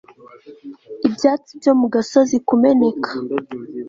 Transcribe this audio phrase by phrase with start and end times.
[1.07, 3.09] ibyatsi byo mu gasozi kumeneka